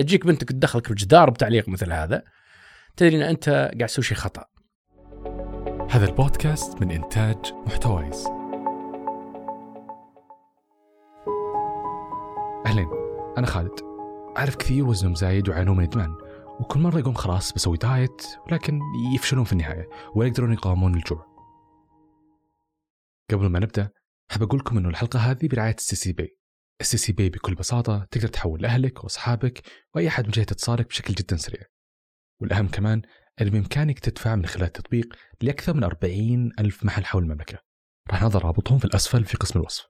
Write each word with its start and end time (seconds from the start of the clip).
تجيك 0.00 0.26
بنتك 0.26 0.48
تدخلك 0.48 0.92
بجدار 0.92 1.30
بتعليق 1.30 1.68
مثل 1.68 1.92
هذا 1.92 2.22
تدري 2.96 3.16
إن 3.16 3.22
أنت 3.22 3.48
قاعد 3.48 3.86
تسوي 3.86 4.04
شيء 4.04 4.16
خطأ. 4.16 4.44
هذا 5.90 6.06
البودكاست 6.06 6.82
من 6.82 6.90
إنتاج 6.90 7.36
محتويس 7.66 8.26
أهلين 12.66 12.88
أنا 13.38 13.46
خالد. 13.46 13.80
أعرف 14.38 14.56
كثير 14.56 14.86
وزنهم 14.86 15.14
زايد 15.14 15.48
ويعانون 15.48 15.76
من 15.76 15.84
إدمان 15.84 16.14
وكل 16.60 16.80
مرة 16.80 16.98
يقوم 16.98 17.14
خلاص 17.14 17.52
بسوي 17.52 17.76
diet 17.76 18.22
ولكن 18.46 18.80
يفشلون 19.14 19.44
في 19.44 19.52
النهاية 19.52 19.88
ولا 20.14 20.28
يقدرون 20.28 20.52
يقاومون 20.52 20.94
الجوع. 20.94 21.26
قبل 23.30 23.46
ما 23.46 23.58
نبدأ 23.58 23.90
أحب 24.30 24.42
أقول 24.42 24.60
لكم 24.60 24.78
أنه 24.78 24.88
الحلقة 24.88 25.18
هذه 25.18 25.48
برعاية 25.48 25.74
ال 25.74 25.96
STC 25.96 26.12
Pay. 26.12 26.36
ال 26.80 26.96
STC 26.96 27.12
Pay 27.12 27.28
بكل 27.28 27.54
بساطة 27.54 28.06
تقدر 28.10 28.28
تحول 28.28 28.62
لأهلك 28.62 29.04
وأصحابك 29.04 29.62
وأي 29.94 30.08
أحد 30.08 30.24
من 30.24 30.30
جهة 30.30 30.42
اتصالك 30.42 30.88
بشكل 30.88 31.14
جدا 31.14 31.36
سريع. 31.36 31.62
والأهم 32.40 32.68
كمان 32.68 33.02
أن 33.40 33.50
بإمكانك 33.50 33.98
تدفع 33.98 34.34
من 34.34 34.46
خلال 34.46 34.66
التطبيق 34.66 35.14
لأكثر 35.42 35.74
من 35.74 35.84
40 35.84 36.50
ألف 36.58 36.84
محل 36.84 37.04
حول 37.04 37.22
المملكة. 37.22 37.58
راح 38.10 38.22
نضع 38.22 38.40
رابطهم 38.40 38.78
في 38.78 38.84
الأسفل 38.84 39.24
في 39.24 39.36
قسم 39.36 39.58
الوصف. 39.58 39.86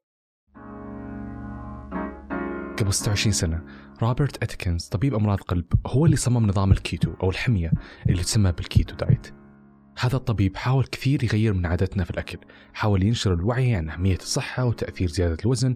قبل 2.79 2.93
26 2.93 3.33
سنة 3.33 3.65
روبرت 4.03 4.43
أتكنز 4.43 4.89
طبيب 4.89 5.15
أمراض 5.15 5.41
قلب 5.41 5.67
هو 5.87 6.07
اللي 6.07 6.17
صمم 6.17 6.47
نظام 6.47 6.73
الكيتو 6.73 7.15
أو 7.23 7.31
الحمية 7.31 7.71
اللي 8.09 8.23
تسمى 8.23 8.53
بال 8.53 8.68
keto 8.68 8.97
diet. 8.97 9.27
هذا 9.99 10.17
الطبيب 10.17 10.57
حاول 10.57 10.85
كثير 10.85 11.25
يغير 11.25 11.53
من 11.53 11.67
عاداتنا 11.67 12.05
في 12.05 12.11
الأكل 12.11 12.39
حاول 12.73 13.03
ينشر 13.03 13.35
الوعي 13.35 13.75
عن 13.75 13.91
أهمية 13.91 14.17
الصحة 14.17 14.65
وتأثير 14.65 15.09
زيادة 15.09 15.37
الوزن 15.43 15.75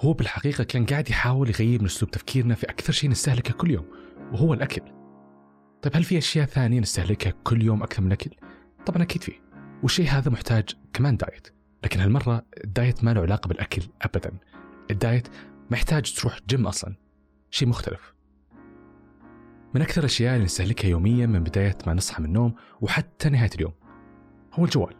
هو 0.00 0.12
بالحقيقة 0.12 0.64
كان 0.64 0.86
قاعد 0.86 1.10
يحاول 1.10 1.48
يغير 1.48 1.80
من 1.80 1.86
أسلوب 1.86 2.10
تفكيرنا 2.10 2.54
في 2.54 2.66
أكثر 2.66 2.92
شيء 2.92 3.10
نستهلكه 3.10 3.54
كل 3.54 3.70
يوم 3.70 3.86
وهو 4.32 4.54
الأكل. 4.54 4.82
طيب 5.82 5.96
هل 5.96 6.04
في 6.04 6.18
أشياء 6.18 6.46
ثانية 6.46 6.80
نستهلكها 6.80 7.32
كل 7.44 7.62
يوم 7.62 7.82
أكثر 7.82 8.00
من 8.00 8.06
الأكل؟ 8.06 8.30
طبعا 8.86 9.02
أكيد 9.02 9.22
فيه 9.22 9.40
والشيء 9.82 10.08
هذا 10.08 10.30
محتاج 10.30 10.64
كمان 10.92 11.16
diet. 11.16 11.48
لكن 11.84 12.00
هالمرة 12.00 12.46
ال 12.64 12.72
diet 12.72 13.04
ما 13.04 13.14
له 13.14 13.20
علاقة 13.20 13.48
بالأكل 13.48 13.82
أبدا. 14.02 14.32
ال 14.90 14.98
diet 14.98 15.28
محتاج 15.70 16.14
تروح 16.14 16.38
جيم 16.48 16.66
أصلا. 16.66 16.96
شيء 17.50 17.68
مختلف. 17.68 18.14
من 19.74 19.82
أكثر 19.82 20.00
الأشياء 20.00 20.34
اللي 20.34 20.44
نستهلكها 20.44 20.88
يوميا 20.88 21.26
من 21.26 21.44
بداية 21.44 21.78
ما 21.86 21.94
نصحى 21.94 22.22
من 22.22 22.28
النوم 22.28 22.54
وحتى 22.80 23.28
نهاية 23.28 23.50
اليوم 23.54 23.72
هو 24.54 24.64
الجوال. 24.64 24.94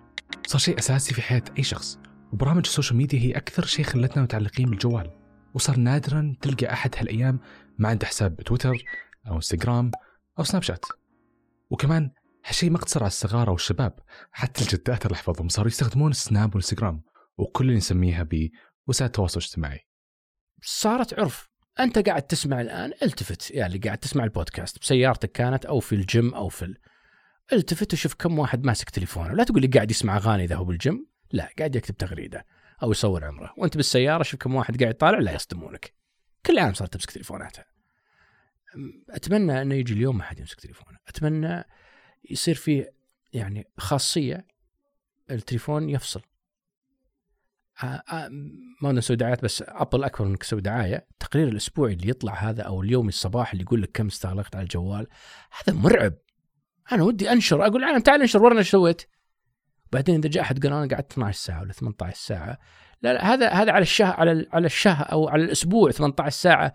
صار 0.47 0.61
شيء 0.61 0.79
أساسي 0.79 1.15
في 1.15 1.23
حياة 1.23 1.43
أي 1.59 1.63
شخص. 1.63 1.99
وبرامج 2.33 2.67
ال 2.67 2.71
social 2.71 2.97
media 2.97 3.19
هي 3.21 3.33
أكثر 3.33 3.65
شيء 3.65 3.85
خلتنا 3.85 4.23
متعلقين 4.23 4.71
بالجوال 4.71 5.11
وصار 5.55 5.77
نادرا 5.77 6.37
تلقى 6.41 6.73
أحد 6.73 6.95
هالأيام 6.97 7.41
ما 7.79 7.89
عنده 7.89 8.07
حساب 8.07 8.37
بتويتر 8.37 8.77
أو 9.29 9.37
إنستغرام 9.37 9.91
أو 10.39 10.45
سناب 10.45 10.63
شات. 10.63 10.85
وكمان 11.71 12.11
هالشيء 12.47 12.71
ما 12.71 12.77
اقتصر 12.77 13.01
على 13.01 13.09
الصغار 13.09 13.49
أو 13.49 13.55
الشباب 13.55 13.99
حتى 14.33 14.63
الجدات 14.63 15.07
الله 15.07 15.17
يحفظهم 15.17 15.49
صاروا 15.49 15.69
يستخدمون 15.69 16.11
السناب 16.11 16.49
والانستغرام 16.49 17.03
وكل 17.39 17.65
اللي 17.65 17.77
نسميها 17.77 18.29
بوسائل 18.87 19.07
التواصل 19.07 19.41
الاجتماعي. 19.41 19.81
صارت 20.63 21.19
عرف. 21.19 21.49
أنت 21.81 21.99
قاعد 21.99 22.23
تسمع 22.23 22.61
الآن 22.61 22.93
إلتفت 23.03 23.51
يا 23.51 23.67
اللي 23.67 23.79
قاعد 23.79 23.99
تسمع 23.99 24.25
البودكاست 24.25 24.79
بسيارتك 24.81 25.33
كانت 25.33 25.65
أو 25.65 25.81
في 25.81 25.95
الجيم 25.95 26.35
أو 26.35 26.49
في 26.49 26.65
ال... 26.65 26.79
إلتفت 27.53 27.93
وشوف 27.93 28.15
كم 28.15 28.39
واحد 28.39 28.65
ماسك 28.65 28.91
تليفونه. 28.91 29.33
لا 29.33 29.45
تقول 29.45 29.63
لي 29.63 29.67
قاعد 29.67 29.91
يسمع 29.91 30.17
أغاني 30.17 30.45
إذا 30.45 30.57
هو 30.57 30.65
بالجيم. 30.65 31.07
لا 31.33 31.51
قاعد 31.59 31.77
يكتب 31.77 31.97
تغريدة 31.97 32.47
أو 32.83 32.91
يصور 32.91 33.25
عمرة. 33.25 33.55
وأنت 33.57 33.77
بالسيارة 33.77 34.23
شوف 34.23 34.41
كم 34.41 34.55
واحد 34.55 34.83
قاعد 34.83 34.95
طالع 34.95 35.19
لا 35.19 35.35
يصدمونك. 35.35 35.95
كل 36.47 36.59
عام 36.59 36.75
صارت 36.75 36.93
تمسك 36.93 37.11
تليفوناتها. 37.11 37.65
أتمنى 39.11 39.63
إنه 39.63 39.75
يجي 39.75 39.93
اليوم 39.93 40.19
ما 40.19 40.25
حد 40.25 40.39
يمسك 40.39 40.61
تليفونه. 40.61 40.99
أتمنى 41.09 41.65
يصير 42.31 42.55
في 42.55 42.87
يعني 43.33 43.71
خاصية 43.79 44.47
التليفون 45.31 45.91
يفصل. 45.91 46.23
ما 48.83 48.93
نسوي 48.93 49.17
دعايات 49.17 49.45
بس 49.45 49.65
أبل 49.67 50.05
أكبر 50.05 50.27
انك 50.27 50.43
تسوي 50.43 50.61
دعاية. 50.61 51.07
التقرير 51.11 51.49
الأسبوعي 51.49 51.93
اللي 51.93 52.09
يطلع 52.09 52.35
هذا 52.35 52.63
أو 52.63 52.83
اليومي 52.83 53.09
الصباح 53.09 53.53
اللي 53.53 53.65
يقول 53.65 53.83
لك 53.83 53.91
كم 53.93 54.07
استغلقت 54.07 54.57
على 54.57 54.63
الجوال 54.63 55.07
هذا 55.59 55.79
مرعب. 55.79 56.15
أنا 56.93 57.03
ودي 57.03 57.33
أنشر 57.33 57.67
أقول 57.67 57.85
العالم 57.85 58.01
تعال 58.01 58.21
انشر 58.21 58.43
ورنا 58.43 58.59
إيش 58.59 58.71
سويت 58.71 59.03
بعدين 59.93 60.15
إذا 60.15 60.29
جاء 60.29 60.43
أحد 60.43 60.67
قال 60.67 60.73
أنا 60.73 60.95
قعدت 60.95 61.13
12 61.13 61.39
ساعة 61.39 61.61
ولا 61.61 61.73
18 61.73 62.17
ساعة 62.17 62.59
لا, 63.03 63.13
لا 63.13 63.35
هذا 63.35 63.49
هذا 63.49 63.73
على 63.73 63.83
الشهر 63.83 64.15
على 64.21 64.47
على 64.53 64.67
الشهر 64.67 65.13
أو 65.13 65.29
على 65.29 65.45
الأسبوع 65.45 65.91
18 65.91 66.37
ساعة. 66.37 66.75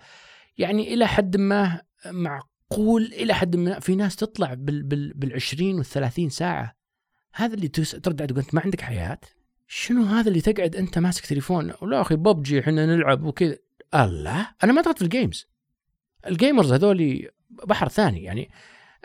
يعني 0.57 0.93
إلى 0.93 1.07
حد 1.07 1.37
ما 1.37 1.81
معقول 2.05 3.03
إلى 3.03 3.33
حد 3.33 3.55
ما 3.55 3.79
في 3.79 3.95
ناس 3.95 4.15
تطلع 4.15 4.53
بال 4.53 4.83
بال 4.83 5.13
بال 5.13 5.33
20 5.33 5.75
وال 5.75 5.85
30 5.85 6.29
ساعة. 6.29 6.75
هذا 7.33 7.53
اللي 7.53 7.67
ترد 7.67 8.27
تقول 8.27 8.39
أنت 8.39 8.53
ما 8.55 8.61
عندك 8.61 8.81
حياة؟ 8.81 9.19
شنو 9.67 10.03
هذا 10.03 10.27
اللي 10.27 10.41
تقعد 10.41 10.75
أنت 10.75 10.99
ماسك 10.99 11.25
تليفون؟ 11.25 11.73
ولا 11.81 12.01
أخي 12.01 12.15
ببجي 12.15 12.59
إحنا 12.59 12.85
نلعب 12.85 13.23
وكذا. 13.23 13.57
الله! 13.95 14.47
أنا 14.63 14.73
ما 14.73 14.81
دخلت 14.81 14.97
في 14.97 15.03
ال 15.03 15.10
games 15.10 15.47
ال 16.27 16.34
gamers 16.34 16.73
هذول 16.73 17.29
بحر 17.49 17.89
ثاني 17.89 18.23
يعني. 18.23 18.49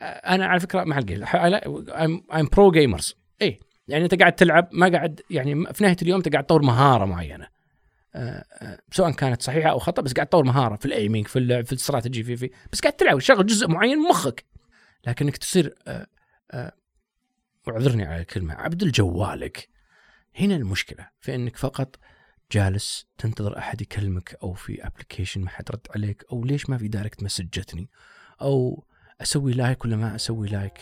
أنا 0.03 0.47
على 0.47 0.61
فكرة 0.61 0.85
مع 0.85 0.99
ال 0.99 1.03
games 1.03 1.25
I'm 1.35 2.49
pro 2.53 2.71
gamers 2.71 3.17
اي 3.43 3.61
يعني 3.89 4.05
أنت 4.05 4.15
قاعد 4.15 4.33
تلعب 4.33 4.69
ما 4.73 4.89
قاعد 4.89 5.21
يعني 5.31 5.73
في 5.73 5.85
نهاية 5.85 5.97
اليوم 6.03 6.17
أنت 6.17 6.33
قاعد 6.33 6.45
تطور 6.45 6.63
مهارة 6.63 7.05
معينة. 7.05 7.49
آه، 8.15 8.45
آه، 8.53 8.79
سواء 8.91 9.11
كانت 9.11 9.43
صحيحة 9.43 9.71
أو 9.71 9.79
خطأ 9.79 10.03
بس 10.03 10.13
قاعد 10.13 10.27
تطور 10.27 10.45
مهارة 10.45 10.77
في 10.77 10.87
ال 10.87 10.92
aiming 10.92 11.27
في 11.27 11.39
اللعب 11.39 11.67
في 11.67 11.73
الاستراتيجي 11.73 12.23
في 12.23 12.37
في 12.37 12.51
بس 12.73 12.81
قاعد 12.81 12.93
تلعب 12.93 13.19
شغل 13.19 13.47
جزء 13.47 13.69
معين 13.69 13.99
من 13.99 14.09
مخك. 14.09 14.45
لكنك 15.07 15.37
تصير 15.37 15.75
آه، 15.87 16.73
واعذرني 17.67 18.05
على 18.05 18.21
الكلمة 18.21 18.55
عبد 18.55 18.83
الجوالك. 18.83 19.69
هنا 20.41 20.57
المشكلة 20.57 21.09
في 21.21 21.35
أنك 21.35 21.57
فقط 21.57 21.97
جالس 22.53 23.07
تنتظر 23.19 23.59
أحد 23.59 23.81
يكلمك 23.83 24.37
أو 24.43 24.53
في 24.53 24.87
application 24.87 25.41
ما 25.41 25.51
حد 25.51 25.71
رد 25.71 25.87
عليك 25.95 26.25
أو 26.33 26.45
ليش 26.45 26.71
ما 26.71 26.79
في 26.79 26.89
direct 26.89 27.23
message 27.23 27.45
جتني 27.45 27.91
أو 28.43 28.85
أسوي 29.21 29.53
like 29.53 29.85
ولا 29.85 29.97
ما 29.97 30.15
أسوي 30.15 30.49
like 30.49 30.79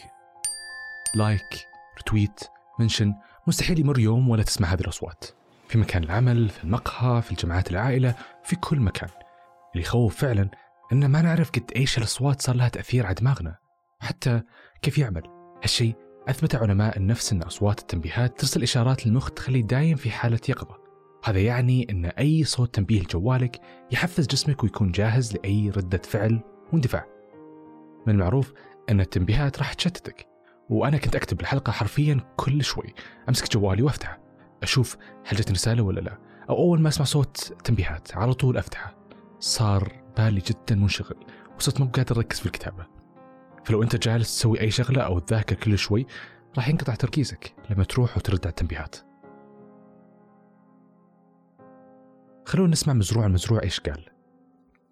like 1.15 1.67
retweet 1.99 2.41
mention 2.79 3.15
مستحيل 3.47 3.79
يمر 3.79 3.99
يوم 3.99 4.29
ولا 4.29 4.43
تسمع 4.43 4.69
هذه 4.69 4.81
الأصوات. 4.81 5.25
في 5.69 5.79
مكان 5.79 6.05
العمل 6.05 6.49
في 6.49 6.65
المقهى 6.65 7.23
في 7.23 7.31
الجمعات 7.31 7.71
العائلة 7.71 8.15
في 8.45 8.57
كل 8.57 8.81
مكان. 8.81 9.09
اللي 9.73 9.87
يخوف 9.87 10.17
فعلا 10.17 10.51
أن 10.93 11.07
ما 11.07 11.23
نعرف 11.23 11.51
قد 11.51 11.71
إيش 11.77 11.99
الأصوات 11.99 12.43
صار 12.43 12.57
لها 12.57 12.69
تأثير 12.69 13.07
على 13.07 13.15
دماغنا. 13.15 13.57
وحتى 14.03 14.43
كيف 14.83 14.99
يعمل. 14.99 15.23
هالشيء 15.63 15.95
أثبت 16.29 16.55
علماء 16.55 16.99
النفس 16.99 17.33
أن 17.33 17.43
أصوات 17.43 17.81
التنبيهات 17.81 18.41
ترسل 18.41 18.63
إشارات 18.63 19.07
للمخ 19.07 19.31
تخليه 19.31 19.63
دايم 19.63 19.97
في 19.97 20.11
حالة 20.11 20.41
يقظة. 20.49 20.77
هذا 21.25 21.39
يعني 21.39 21.87
أن 21.91 22.07
أي 22.07 22.45
صوت 22.45 22.75
تنبيه 22.75 23.01
لجوالك 23.01 23.61
يحفز 23.93 24.27
جسمك 24.27 24.63
ويكون 24.63 24.93
جاهز 24.93 25.35
لأي 25.35 25.71
ردة 25.71 26.01
فعل 26.05 26.41
واندفاع. 26.73 27.07
من 28.07 28.15
المعروف 28.15 28.53
أن 28.91 29.01
التنبيهات 29.01 29.59
راح 29.59 29.73
تشتتك. 29.73 30.36
وأنا 30.71 30.99
كنت 30.99 31.17
أكتب 31.17 31.41
الحلقة 31.41 31.71
حرفيا 31.71 32.21
كل 32.37 32.65
شوي. 32.65 32.95
أمسك 33.29 33.53
جوالي 33.53 33.83
وأفتحه. 33.83 34.19
أشوف 34.63 34.97
هل 35.27 35.37
جتني 35.37 35.53
رسالة 35.53 35.83
ولا 35.83 36.01
لا. 36.01 36.19
أو 36.51 36.57
أول 36.57 36.81
ما 36.81 36.89
أسمع 36.89 37.05
صوت 37.05 37.37
تنبيهات 37.65 38.17
على 38.17 38.35
طول 38.35 38.57
أفتحه. 38.57 38.97
صار 39.39 39.93
بالي 40.17 40.41
جدا 40.41 40.75
منشغل 40.75 41.27
وصرت 41.57 41.81
مو 41.81 41.87
قادر 41.87 42.17
أركز 42.17 42.41
في 42.41 42.47
الكتابة. 42.47 42.87
فلو 43.65 43.83
أنت 43.83 43.97
جالس 43.97 44.37
تسوي 44.37 44.61
أي 44.61 44.71
شغلة 44.71 45.03
أو 45.03 45.19
تذاكر 45.19 45.57
كل 45.57 45.79
شوي 45.79 46.07
راح 46.57 46.69
ينقطع 46.69 46.95
تركيزك 46.95 47.55
لما 47.71 47.85
تروح 47.85 48.17
وترد 48.17 48.41
على 48.41 48.51
التنبيهات. 48.51 48.97
خلونا 52.47 52.73
نسمع 52.73 52.95
مزروع 52.95 53.27
المزروع 53.27 53.63
إيش 53.63 53.81
قال. 53.81 54.05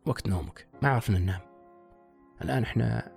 وقت 0.06 0.28
نومك. 0.28 0.68
ما 0.82 0.88
عرفنا 0.88 1.18
ننام. 1.18 1.40
الآن 2.42 2.62
إحنا 2.62 3.12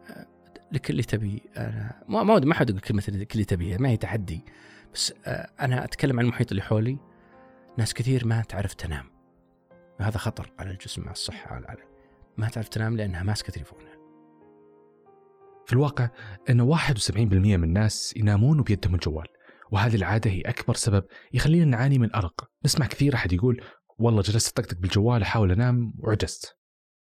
لك 0.71 0.89
اللي 0.89 1.03
تبي. 1.03 1.43
أنا 1.57 2.03
ما 2.07 2.23
ما 2.23 2.39
ما 2.39 2.53
حد 2.53 2.69
يقول 2.69 2.81
كلمة 2.81 3.03
لك 3.07 3.33
اللي 3.33 3.45
تبيه 3.45 3.77
ما 3.77 3.89
هي 3.89 3.97
تحدي. 3.97 4.45
بس 4.93 5.13
آه، 5.25 5.49
أنا 5.59 5.83
أتكلم 5.83 6.19
عن 6.19 6.25
المحيط 6.25 6.51
اللي 6.51 6.61
حولي. 6.61 6.97
ناس 7.77 7.93
كثير 7.93 8.25
ما 8.25 8.41
تعرف 8.41 8.73
تنام. 8.73 9.05
وهذا 9.99 10.17
خطر 10.17 10.51
على 10.59 10.71
الجسم 10.71 11.01
على 11.01 11.11
الصحة 11.11 11.55
على 11.55 11.77
ما 12.37 12.49
تعرف 12.49 12.67
تنام 12.67 12.97
لأنها 12.97 13.23
ماسكه 13.23 13.51
تليفونها 13.51 13.97
في 15.67 15.73
الواقع 15.73 16.09
أن 16.49 16.61
71% 16.61 17.17
من 17.57 17.63
الناس 17.63 18.13
ينامون 18.17 18.59
وبيدهم 18.59 18.95
الجوال 18.95 19.27
وهذه 19.71 19.95
العادة 19.95 20.31
هي 20.31 20.41
أكبر 20.41 20.73
سبب 20.73 21.03
يخلينا 21.33 21.65
نعاني 21.65 21.99
من 21.99 22.15
أرق. 22.15 22.49
نسمع 22.65 22.85
كثير 22.85 23.15
أحد 23.15 23.33
يقول 23.33 23.61
والله 23.99 24.21
جلست 24.21 24.59
أطقطق 24.59 24.77
بالجوال 24.77 25.21
أحاول 25.21 25.51
أنام 25.51 25.93
وعجزت. 25.99 26.56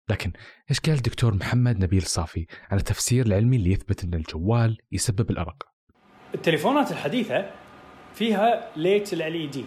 لكن 0.09 0.31
إيش 0.69 0.79
قال 0.79 0.95
الدكتور 0.95 1.33
محمد 1.33 1.83
نبيل 1.83 2.01
صافي 2.01 2.45
عن 2.71 2.77
التفسير 2.77 3.25
العلمي 3.25 3.55
اللي 3.55 3.71
يثبت 3.71 4.03
إن 4.03 4.13
الجوال 4.13 4.77
يسبب 4.91 5.31
الأرق؟ 5.31 5.63
التليفونات 6.35 6.91
الحديثة 6.91 7.45
فيها 8.13 8.69
light 8.75 9.13
LED 9.13 9.65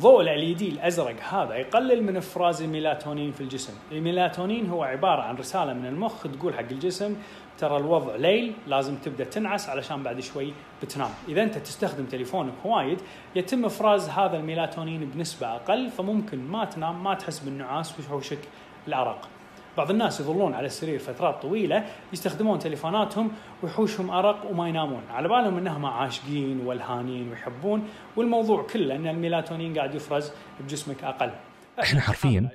ضوء 0.00 0.22
ال 0.22 0.56
LED 0.56 0.62
الأزرق 0.62 1.22
هذا 1.22 1.54
يقلل 1.54 2.02
من 2.02 2.16
إفراز 2.16 2.62
الميلاتونين 2.62 3.32
في 3.32 3.40
الجسم، 3.40 3.72
الميلاتونين 3.92 4.66
هو 4.66 4.82
عبارة 4.82 5.22
عن 5.22 5.36
رسالة 5.36 5.72
من 5.72 5.86
المخ 5.86 6.22
تقول 6.22 6.54
حق 6.54 6.70
الجسم 6.70 7.16
ترى 7.58 7.76
الوضع 7.76 8.16
ليل 8.16 8.54
لازم 8.66 8.96
تبدأ 8.96 9.24
تنعس 9.24 9.68
علشان 9.68 10.02
بعد 10.02 10.20
شوي 10.20 10.52
بتنام، 10.82 11.10
إذا 11.28 11.42
أنت 11.42 11.58
تستخدم 11.58 12.04
تليفونك 12.04 12.54
وايد 12.64 12.98
يتم 13.36 13.64
إفراز 13.64 14.08
هذا 14.08 14.36
الميلاتونين 14.36 15.10
بنسبة 15.10 15.54
أقل 15.54 15.90
فممكن 15.90 16.38
ما 16.38 16.64
تنام 16.64 17.04
ما 17.04 17.14
تحس 17.14 17.38
بالنعاس 17.38 17.98
ويحوشك 17.98 18.40
الأرق. 18.88 19.28
بعض 19.76 19.90
الناس 19.90 20.20
يظلون 20.20 20.54
على 20.54 20.66
السرير 20.66 20.98
فترات 20.98 21.42
طويلة 21.42 21.86
يستخدمون 22.12 22.58
تليفوناتهم 22.58 23.32
ويحوشهم 23.62 24.10
أرق 24.10 24.50
وما 24.50 24.68
ينامون. 24.68 25.02
على 25.08 25.28
بالهم 25.28 25.56
إنهم 25.58 25.86
عاشقين 25.86 26.60
وألهانين 26.60 27.28
ويحبون 27.28 27.88
والموضوع 28.16 28.66
كله 28.66 28.96
إن 28.96 29.06
الميلاتونين 29.06 29.78
قاعد 29.78 29.94
يفرز 29.94 30.30
بجسمك 30.60 31.04
أقل. 31.04 31.32
إحنا 31.80 32.00
حرفيا 32.00 32.50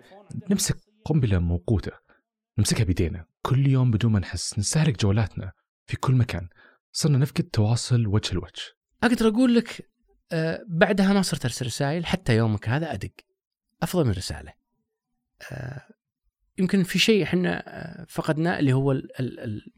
نمسك 0.50 0.76
قنبلة 1.06 1.40
موقوتة 1.40 1.92
نمسكها 2.58 2.84
بيدينا 2.84 3.26
كل 3.42 3.68
يوم 3.68 3.92
بدون 3.92 4.12
ما 4.12 4.20
نحس 4.20 4.60
نستهلك 4.60 5.02
جوالاتنا 5.02 5.52
في 5.86 5.98
كل 5.98 6.14
مكان. 6.14 6.50
صرنا 6.92 7.18
نفقد 7.18 7.44
تواصل 7.44 8.08
وجه 8.08 8.34
لوجه. 8.34 8.64
أقدر 9.04 9.28
أقول 9.28 9.56
لك 9.56 9.92
آه 10.32 10.60
بعدها 10.68 11.14
ما 11.14 11.22
صرت 11.22 11.46
أرسل 11.46 11.66
رسائل 11.66 12.06
حتى 12.06 12.36
يومك 12.36 12.70
هذا 12.70 12.94
أدق. 12.94 13.12
أفضل 13.84 14.06
من 14.06 14.12
رسالة. 14.12 14.54
آه 15.52 15.82
يمكن 16.58 16.84
في 16.84 17.00
شيء 17.00 17.24
إحنا 17.24 17.64
آه، 17.68 18.06
فقدناه 18.10 18.60
اللي 18.60 18.74
هو 18.74 18.92
ال- 18.92 19.20
ال- 19.20 19.40
ال- 19.40 19.74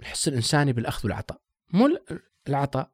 الحس 0.00 0.28
الإنساني 0.28 0.72
بالأخذ 0.72 1.08
والعطاء. 1.08 1.40
مو 1.70 1.86
ال- 1.86 2.20
العطاء. 2.48 2.90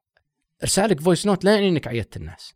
ارسالك 0.63 1.01
voice 1.01 1.27
note 1.27 1.45
لا 1.45 1.55
يعني 1.55 1.69
إنك 1.69 1.89
عيدت 1.89 2.17
الناس. 2.17 2.55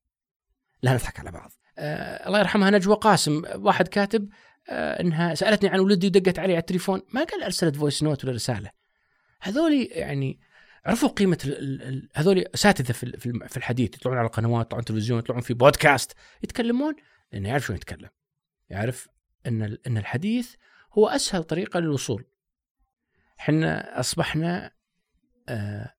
لا 0.82 0.94
نضحك 0.94 1.20
على 1.20 1.30
بعض. 1.30 1.50
آه 1.78 2.26
الله 2.28 2.38
يرحمها 2.38 2.70
نجوى 2.70 2.96
قاسم 2.96 3.42
واحد 3.54 3.88
كاتب 3.88 4.28
آه 4.70 5.00
إنها 5.00 5.34
سألتني 5.34 5.68
عن 5.68 5.80
ولدي 5.80 6.06
ودقت 6.06 6.38
علي 6.38 6.52
على 6.52 6.60
التليفون. 6.60 7.02
ما 7.14 7.24
قال 7.24 7.42
أرسلت 7.42 7.76
voice 7.76 8.02
note 8.02 8.24
ولا 8.24 8.32
رسالة. 8.34 8.70
هذولي 9.40 9.84
يعني 9.84 10.40
عرفوا 10.84 11.08
قيمة 11.08 11.38
هذولي 12.14 12.44
أساتذة 12.54 12.92
في 12.92 13.18
في 13.48 13.56
الحديث 13.56 13.94
يطلعون 13.94 14.18
على 14.18 14.26
القنوات 14.26 14.66
يطلعون 14.66 14.84
تلفزيون 14.84 15.18
يطلعون 15.18 15.42
في 15.42 15.54
بودكاست 15.54 16.12
يتكلمون 16.42 16.94
لأنه 17.32 17.48
يعرف 17.48 17.64
شلون 17.66 17.76
يتكلم. 17.76 18.08
يعرف 18.70 19.08
أن 19.46 19.78
أن 19.86 19.98
الحديث 19.98 20.54
هو 20.92 21.08
أسهل 21.08 21.44
طريقة 21.44 21.80
للوصول. 21.80 22.24
إحنا 23.40 24.00
أصبحنا 24.00 24.70
آه 25.48 25.92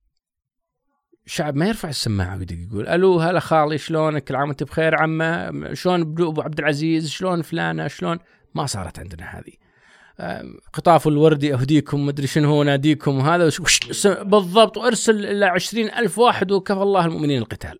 شعب 1.26 1.56
ما 1.56 1.68
يرفع 1.68 1.90
السماعة 1.90 2.38
ويدق 2.38 2.56
يقول 2.68 2.88
ألو 2.88 3.20
هلا 3.20 3.40
خالي 3.40 3.78
شلونك؟ 3.78 4.24
كل 4.24 4.36
عام 4.36 4.48
وانت 4.48 4.64
بخير 4.64 5.02
عمة؟ 5.02 5.74
شلون 5.74 6.02
أبو 6.02 6.42
عبد 6.42 6.60
العزيز؟ 6.60 7.10
شلون 7.10 7.42
فلانة؟ 7.42 7.88
شلون؟ 7.88 8.20
ما 8.56 8.66
صارت 8.66 9.00
عندنا 9.00 9.26
هذه. 9.26 9.54
آه، 10.20 10.44
قطاف 10.74 11.08
الوردي 11.08 11.54
أهديكم 11.54 12.06
مدري 12.06 12.28
شنو 12.28 12.50
هو 12.50 12.64
ناديكم 12.64 13.18
وهذا 13.18 13.50
بالضبط 14.06 14.78
وأرسل 14.78 15.26
إلى 15.26 15.46
عشرين 15.46 15.90
ألف 15.94 16.18
واحد 16.18 16.52
وكفى 16.52 16.82
الله 16.82 17.06
المؤمنين 17.06 17.38
القتال. 17.38 17.80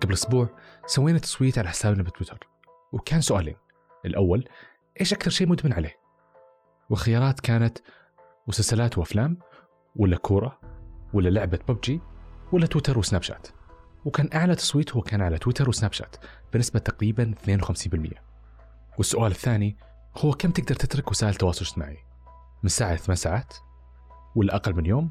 قبل 0.00 0.12
أسبوع 0.12 0.48
سوينا 0.86 1.18
تصويت 1.18 1.58
على 1.58 1.68
حسابنا 1.68 2.02
بتويتر. 2.02 2.48
وكان 2.92 3.20
سؤالين. 3.20 3.56
الأول 4.06 4.48
إيش 5.00 5.12
أكثر 5.12 5.30
شيء 5.30 5.48
مدمن 5.48 5.72
عليه؟ 5.72 5.96
والخيارات 6.90 7.40
كانت 7.40 7.78
مسلسلات 8.46 8.98
وأفلام 8.98 9.38
ولا 9.96 10.16
كورة 10.16 10.60
ولا 11.12 11.28
لعبة 11.28 11.58
ببجي 11.68 12.00
ولا 12.52 12.66
تويتر 12.66 12.98
وسناب 12.98 13.22
شات. 13.22 13.48
وكان 14.04 14.28
أعلى 14.34 14.54
تصويت 14.54 14.92
هو 14.92 15.00
كان 15.00 15.22
على 15.22 15.38
تويتر 15.38 15.68
وسناب 15.68 15.92
شات 15.92 16.16
بنسبة 16.52 16.78
تقريبا 16.78 17.34
52% 17.46 18.20
والسؤال 18.98 19.30
الثاني 19.32 19.76
هو 20.16 20.32
كم 20.32 20.50
تقدر 20.50 20.74
تترك 20.74 21.10
وسائل 21.10 21.32
التواصل 21.32 21.64
الاجتماعي؟ 21.64 21.98
من 22.62 22.68
ساعة 22.68 22.96
ثمان 22.96 23.16
ساعات 23.16 23.54
ولا 24.34 24.54
أقل 24.56 24.74
من 24.74 24.86
يوم 24.86 25.10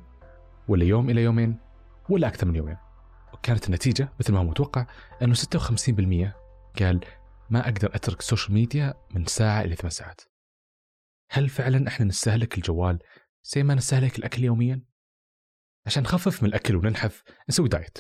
ولا 0.68 0.84
يوم 0.84 1.10
إلى 1.10 1.24
يومين 1.24 1.60
ولا 2.10 2.28
أكثر 2.28 2.48
من 2.48 2.56
يومين؟ 2.56 2.78
وكانت 3.40 3.66
النتيجة 3.66 4.10
مثل 4.20 4.34
ما 4.34 4.40
هو 4.40 4.44
متوقع 4.44 4.86
أنه 5.22 5.34
56% 5.34 5.40
قال 6.80 7.00
ما 7.50 7.60
أقدر 7.60 7.96
أترك 7.96 8.20
ال 8.20 8.25
social 8.25 8.54
media 8.54 8.94
من 9.12 9.26
ساعة 9.26 9.62
إلى 9.62 9.76
ثمان 9.76 9.90
ساعات 9.90 10.22
هل 11.30 11.50
فعلا 11.50 11.88
إحنا 11.88 12.06
نستهلك 12.06 12.58
الجوال 12.58 13.00
زي 13.44 13.64
ما 13.64 13.74
نستهلك 13.76 14.20
الأكل 14.20 14.44
يوميا؟ 14.44 14.82
عشان 15.86 16.04
نخفف 16.04 16.44
من 16.44 16.50
الأكل 16.50 16.76
وننحف 16.76 17.24
نسوي 17.50 17.70
diet 17.70 17.98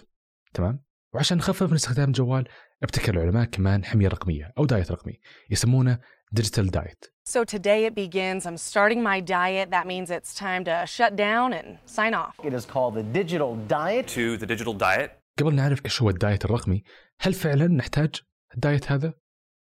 تمام؟ 0.54 0.84
وعشان 1.14 1.38
نخفف 1.38 1.64
من 1.70 1.74
استخدام 1.74 2.08
الجوال 2.08 2.48
ابتكر 2.84 3.14
العلماء 3.14 3.46
كمان 3.46 3.86
حمية 3.86 4.08
رقمية 4.08 4.54
أو 4.58 4.66
diet 4.66 4.92
رقمي 4.92 5.20
يسمونه 5.50 6.00
digital 6.32 6.72
diet 6.72 7.06
So 7.30 7.44
today 7.44 7.86
it 7.86 7.94
begins. 7.94 8.48
I'm 8.48 8.58
starting 8.58 9.04
my 9.04 9.20
diet. 9.20 9.70
That 9.70 9.86
means 9.86 10.10
it's 10.10 10.34
time 10.34 10.64
to 10.66 10.84
shut 10.88 11.16
down 11.16 11.54
and 11.54 11.78
sign 11.86 12.16
off. 12.16 12.34
It 12.44 12.54
is 12.56 12.66
called 12.66 12.96
the 12.96 13.04
digital 13.04 13.56
diet. 13.68 14.08
to 14.08 14.36
the 14.38 14.48
digital 14.48 14.74
diet. 14.74 15.19
قبل 15.40 15.56
نعرف 15.56 15.86
إيش 15.86 16.02
هو 16.02 16.10
ال 16.10 16.17
diet 16.17 16.46
الرقمي 16.46 16.84
هل 17.20 17.34
فعلا 17.34 17.68
نحتاج 17.68 18.16
ال 18.56 18.63
diet 18.63 18.92
هذا؟ 18.92 19.14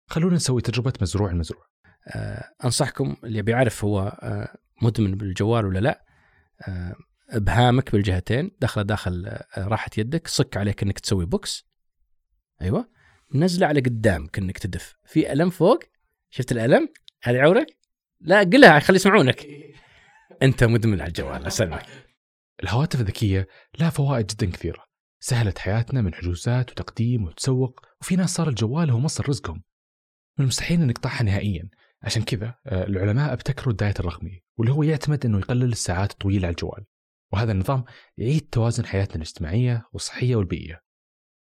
خلونا 0.07 0.35
نسوي 0.35 0.61
تجربة 0.61 0.93
مزروع 1.01 1.31
المزروع. 1.31 1.65
آه، 2.09 2.51
أنصحكم 2.65 3.17
اللي 3.25 3.39
يبي 3.39 3.53
يعرف 3.53 3.85
هو 3.85 4.19
آه، 4.23 4.57
مدمن 4.83 5.15
بالجوال 5.15 5.67
ولا 5.67 5.79
لا 5.79 6.05
آه، 6.69 6.95
إبهامك 7.31 7.93
بالجهتين 7.93 8.51
داخله 8.61 8.83
داخل 8.83 9.27
آه، 9.27 9.69
راحة 9.69 9.91
يدك 9.99 10.29
صك 10.29 10.57
عليك 10.57 10.83
إنك 10.83 11.01
تسوي 11.01 11.27
بوكس. 11.27 11.65
أيوه. 12.63 12.89
نزلة 13.35 13.67
على 13.67 13.81
قدام 13.81 14.27
كانك 14.27 14.59
تدف. 14.59 14.95
في 15.05 15.33
ألم 15.33 15.51
فوق؟ 15.51 15.79
شفت 16.31 16.53
الألم؟ 16.53 16.89
هذه 17.23 17.39
عورك 17.39 17.67
لا 18.21 18.41
قلها 18.41 18.79
خلي 18.79 18.97
يسمعونك. 18.97 19.47
أنت 20.43 20.65
مدمن 20.65 21.01
على 21.01 21.09
الجوال 21.09 21.47
أسلمك. 21.47 21.87
الهواتف 22.63 23.01
الذكية 23.01 23.49
لها 23.79 23.91
فوائد 23.91 24.27
جدا 24.27 24.51
كثيرة. 24.51 24.85
سهلت 25.27 25.59
حياتنا 25.59 26.03
من 26.03 26.15
حجوزات 26.15 26.71
وتقديم 26.71 27.25
وتسوق 27.25 27.81
وفي 28.01 28.17
ناس 28.17 28.35
صار 28.35 28.49
الجوال 28.49 28.91
هو 28.91 28.99
مصدر 28.99 29.29
رزقهم. 29.29 29.63
من 30.39 30.43
المستحيل 30.43 30.81
أن 30.81 30.87
نقطعها 30.87 31.23
نهائيا. 31.23 31.69
عشان 32.03 32.23
كذا 32.23 32.55
آه، 32.67 32.87
العلماء 32.87 33.33
ابتكروا 33.33 33.73
الدايت 33.73 34.01
الرقمي 34.01 34.43
واللي 34.57 34.73
هو 34.73 34.83
يعتمد 34.83 35.27
أنه 35.27 35.39
يقلل 35.39 35.73
الساعات 35.73 36.11
الطويلة 36.11 36.47
على 36.47 36.53
الجوال. 36.53 36.85
وهذا 37.33 37.53
النظام 37.53 37.85
يعيد 38.17 38.41
توازن 38.41 38.87
حياتنا 38.87 39.17
الاجتماعية 39.17 39.85
والصحية 39.93 40.37
والبيئية. 40.37 40.81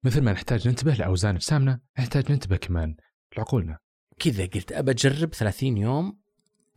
مثل 0.05 0.23
ما 0.23 0.33
نحتاج 0.33 0.69
ننتبه 0.69 0.95
لأوزان 0.95 1.35
أجسامنا 1.35 1.81
نحتاج 1.99 2.33
ننتبه 2.33 2.57
كمان 2.57 2.97
لعقولنا. 3.37 3.79
كذا 4.19 4.47
قلت 4.47 4.73
أبى 4.73 4.91
أجرب 4.91 5.35
30 5.35 5.77
يوم 5.77 6.21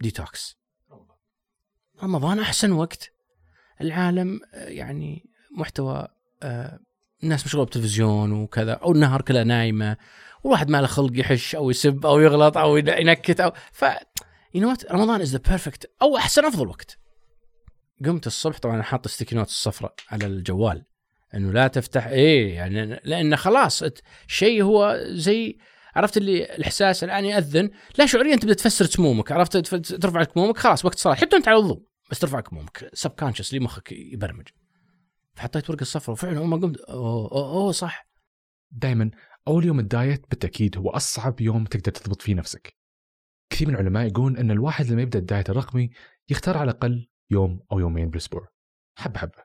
ديتوكس. 0.01 0.57
رمضان 2.03 2.39
أحسن 2.39 2.71
وقت. 2.71 3.09
العالم 3.81 4.39
آه، 4.53 4.67
يعني 4.67 5.23
محتوى 5.57 6.07
آه، 6.43 6.79
الناس 7.23 7.45
مشغولة 7.45 7.65
بتلفزيون 7.65 8.31
وكذا 8.31 8.73
أو 8.73 8.91
النهار 8.91 9.21
كلها 9.21 9.43
نايمة 9.43 9.97
والواحد 10.43 10.69
ما 10.69 10.81
له 10.81 10.87
خلق 10.87 11.11
يحش 11.19 11.55
أو 11.55 11.69
يسب 11.69 12.05
أو 12.05 12.19
يغلط 12.19 12.57
أو 12.57 12.77
ينكت 12.77 13.39
أو 13.39 13.53
ف 13.71 13.85
you 14.55 14.73
رمضان 14.91 15.21
is 15.21 15.31
the 15.31 15.41
perfect 15.49 15.91
أو 16.01 16.17
أحسن 16.17 16.45
أفضل 16.45 16.67
وقت. 16.67 16.97
قمت 18.05 18.27
الصبح 18.27 18.57
طبعا 18.57 18.81
حاط 18.81 19.07
sticky 19.07 19.35
note 19.35 19.47
الصفراء 19.47 19.93
على 20.09 20.25
الجوال 20.25 20.85
إنه 21.35 21.51
لا 21.51 21.67
تفتح 21.67 22.07
إيه 22.07 22.55
يعني 22.55 22.99
لأنه 23.03 23.35
خلاص 23.35 23.83
شيء 24.27 24.63
هو 24.63 24.99
زي 25.07 25.57
عرفت 25.95 26.17
اللي 26.17 26.55
الإحساس 26.55 27.03
الآن 27.03 27.25
يأذن 27.25 27.69
لا 27.97 28.05
شعوريا 28.05 28.35
تبدأ 28.35 28.53
تفسر 28.53 28.85
سمومك 28.85 29.31
عرفت 29.31 29.57
ترفع 29.77 30.23
كمومك 30.23 30.57
خلاص 30.57 30.85
وقت 30.85 30.99
صلاه 30.99 31.15
حتى 31.15 31.35
انت 31.35 31.47
على 31.47 31.57
الوضوء 31.57 31.83
بس 32.11 32.19
ترفع 32.19 32.39
كمومك 32.39 32.89
subconsciously 32.93 33.59
مخك 33.59 33.91
يبرمج. 33.91 34.47
فحطيت 35.33 35.69
ورقة 35.69 35.83
صفراء 35.83 36.13
وفعلا 36.13 36.37
أول 36.37 36.47
ما 36.47 36.57
قمت 36.57 36.77
أوه, 36.79 37.31
أوه, 37.31 37.49
أوه 37.49 37.71
صح. 37.71 38.07
دائما 38.71 39.11
أول 39.47 39.65
يوم 39.65 39.79
ال 39.79 39.89
diet 39.89 40.29
بالتأكيد 40.29 40.77
هو 40.77 40.89
أصعب 40.89 41.41
يوم 41.41 41.65
تقدر 41.65 41.91
تضبط 41.91 42.21
فيه 42.21 42.35
نفسك. 42.35 42.75
كثير 43.49 43.67
من 43.67 43.73
العلماء 43.73 44.07
يقولون 44.07 44.37
أن 44.37 44.51
الواحد 44.51 44.85
لما 44.85 45.01
يبدأ 45.01 45.19
ال 45.19 45.25
diet 45.25 45.49
الرقمي 45.49 45.89
يختار 46.29 46.57
على 46.57 46.71
الأقل 46.71 47.07
يوم 47.31 47.59
أو 47.71 47.79
يومين 47.79 48.09
بالأسبوع. 48.09 48.47
حبة 48.97 49.19
حبة. 49.19 49.43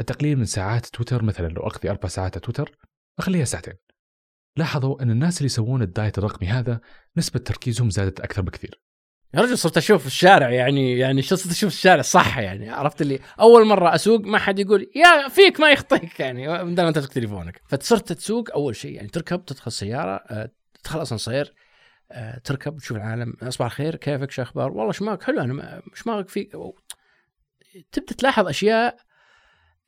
التقليل 0.00 0.38
من 0.38 0.44
ساعات 0.44 0.86
تويتر 0.86 1.22
مثلا 1.22 1.48
لو 1.48 1.62
أقضي 1.62 1.90
أربع 1.90 2.08
ساعات 2.08 2.32
على 2.32 2.40
تويتر 2.40 2.78
أخليها 3.18 3.44
ساعتين. 3.44 3.74
لاحظوا 4.56 5.02
أن 5.02 5.10
الناس 5.10 5.38
اللي 5.38 5.46
يسوون 5.46 5.82
الدايت 5.82 6.18
الرقمي 6.18 6.48
هذا 6.48 6.80
نسبة 7.16 7.40
تركيزهم 7.40 7.90
زادت 7.90 8.20
أكثر 8.20 8.42
بكثير. 8.42 8.87
يا 9.34 9.40
رجل 9.40 9.58
صرت 9.58 9.76
أشوف 9.76 10.06
الشارع 10.06 10.50
يعني 10.50 10.98
يعني 10.98 11.22
صرت 11.22 11.46
أشوف 11.50 11.72
الشارع؟ 11.72 12.02
صح 12.02 12.38
يعني 12.38 12.70
عرفت 12.70 13.02
اللي 13.02 13.18
أول 13.40 13.66
مرة 13.66 13.94
أسوق 13.94 14.20
ما 14.20 14.38
حد 14.38 14.58
يقول 14.58 14.90
يا 14.96 15.28
فيك 15.28 15.60
ما 15.60 15.70
يخطيك 15.70 16.20
يعني 16.20 16.64
ما 16.64 16.92
تمسك 16.92 17.12
تليفونك. 17.12 17.62
فصرت 17.68 18.12
تسوق 18.12 18.50
أول 18.52 18.76
شيء 18.76 18.92
يعني 18.92 19.08
تركب 19.08 19.44
تدخل 19.44 19.66
السياره 19.66 20.14
آه، 20.30 20.50
تدخل 20.82 21.02
اسانسير 21.02 21.54
آه، 22.12 22.38
تركب 22.38 22.76
تشوف 22.78 22.96
العالم 22.96 23.34
صباح 23.48 23.66
الخير 23.70 23.96
كيفك 23.96 24.30
شو 24.30 24.42
أخبار؟ 24.42 24.72
والله 24.72 24.92
شماغك 24.92 25.22
حلو 25.22 25.40
أنا 25.40 25.52
ما- 25.52 25.82
شماغك 25.94 26.28
فيك 26.28 26.52
تبدأ 27.92 28.14
تلاحظ 28.14 28.46
أشياء 28.48 28.96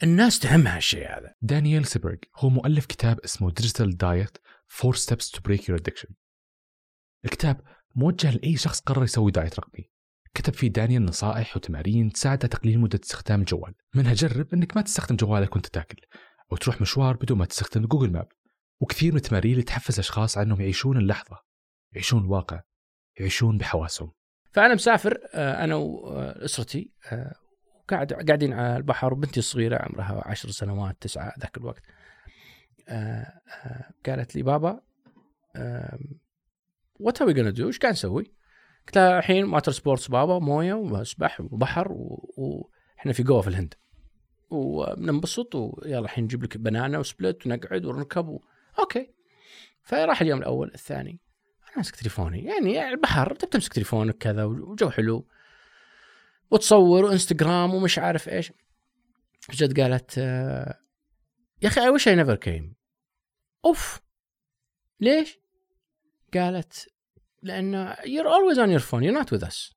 الناس 0.02 0.38
تهمها 0.38 0.78
الشيء 0.78 1.08
هذا. 1.08 1.34
دانيال 1.42 1.86
سيبرغ 1.86 2.14
هو 2.36 2.48
مؤلف 2.48 2.86
كتاب 2.86 3.20
اسمه 3.20 3.50
Digital 3.60 3.90
Diet 4.04 4.38
Four 4.78 4.94
Steps 4.96 5.30
to 5.30 5.40
Break 5.48 5.60
Your 5.60 5.78
Addiction. 5.80 6.12
الكتاب 7.24 7.60
موجه 7.94 8.30
لأي 8.30 8.56
شخص 8.56 8.80
قرر 8.80 9.04
يسوي 9.04 9.30
diet 9.30 9.58
رقمي 9.58 9.90
كتب 10.34 10.54
فيه 10.54 10.68
دانيال 10.68 11.04
نصائح 11.04 11.56
وتمارين 11.56 12.12
تساعده 12.12 12.48
تقليل 12.48 12.80
مدة 12.80 13.00
استخدام 13.04 13.40
الجوال. 13.40 13.74
منها 13.94 14.14
جرب 14.14 14.54
أنك 14.54 14.76
ما 14.76 14.82
تستخدم 14.82 15.16
جوالك 15.16 15.52
وأنت 15.52 15.66
تاكل 15.66 15.96
أو 16.52 16.56
تروح 16.56 16.80
مشوار 16.80 17.16
بدون 17.16 17.38
ما 17.38 17.44
تستخدم 17.44 17.86
Google 17.86 18.12
Map 18.12 18.28
وكثير 18.80 19.12
من 19.12 19.16
التمارين 19.16 19.52
اللي 19.52 19.62
تحفز 19.62 19.98
أشخاص 19.98 20.38
على 20.38 20.46
أنهم 20.46 20.60
يعيشون 20.60 20.96
اللحظة 20.96 21.38
يعيشون 21.92 22.24
الواقع 22.24 22.60
يعيشون 23.20 23.58
بحواسهم. 23.58 24.12
فأنا 24.52 24.74
مسافر 24.74 25.18
آه، 25.34 25.64
أنا 25.64 25.74
وأسرتي 25.74 26.92
آه، 27.12 27.34
قاعد 27.88 28.12
قاعدين 28.12 28.52
على 28.52 28.76
البحر 28.76 29.12
وبنتي 29.12 29.40
الصغيرة 29.40 29.76
عمرها 29.76 30.22
عشر 30.28 30.50
سنوات 30.50 30.96
تسعة 31.00 31.34
ذاك 31.40 31.56
الوقت. 31.56 31.82
آه، 32.88 33.40
قالت 34.06 34.36
لي 34.36 34.42
بابا 34.42 34.80
what 37.00 37.22
are 37.22 37.28
we 37.28 37.34
gonna 37.34 37.56
do? 37.56 37.60
إيش 37.60 37.78
قاعد 37.78 37.92
نسوي؟ 37.92 38.32
قلت 38.86 38.96
لها 38.96 39.18
الحين 39.18 39.44
water 39.44 39.72
sports 39.72 40.08
بابا 40.08 40.38
موية 40.38 40.74
وسبح 40.74 41.40
وبحر 41.40 41.92
و- 41.92 42.34
وإحنا 42.36 43.12
في 43.12 43.22
جوا 43.22 43.42
في 43.42 43.48
الهند. 43.48 43.74
وبننبسط 44.50 45.54
ويلا 45.54 45.98
الحين 45.98 46.24
نجيب 46.24 46.44
لك 46.44 46.56
banana 46.56 46.98
و 46.98 47.06
split 47.06 47.46
ونقعد 47.46 47.84
ونركب 47.84 48.28
و... 48.28 48.44
okay. 48.78 49.14
فراح 49.82 50.20
اليوم 50.20 50.38
الأول 50.38 50.70
الثاني. 50.74 51.20
أنا 51.68 51.76
ماسك 51.76 51.96
تليفوني. 51.96 52.44
يعني, 52.44 52.88
البحر 52.88 53.34
تبي 53.34 53.50
تمسك 53.50 53.72
تليفونك 53.72 54.16
كذا 54.18 54.44
وجو 54.44 54.90
حلو. 54.90 55.28
وتصور 56.50 57.04
وإنستغرام 57.04 57.74
ومش 57.74 57.98
عارف 57.98 58.28
إيش. 58.28 58.52
جد 59.50 59.80
قالت 59.80 60.14
آه، 60.18 60.78
يا 61.62 61.68
أخي 61.68 61.80
I 61.80 61.88
wish 61.88 62.08
I 62.08 62.16
never 62.16 62.36
came 62.36 62.74
أوف. 63.64 64.00
ليش؟ 65.00 65.38
قالت 66.34 66.88
لأن 67.42 67.94
you're 67.94 68.28
always 68.28 68.58
on 68.58 68.70
your 68.70 68.84
phone 68.90 69.02
you're 69.02 69.22
not 69.22 69.30
with 69.30 69.48
us. 69.48 69.74